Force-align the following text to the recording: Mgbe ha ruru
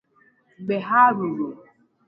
Mgbe 0.59 0.75
ha 0.87 1.03
ruru 1.15 1.47